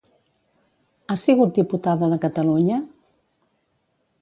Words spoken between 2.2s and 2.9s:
Catalunya?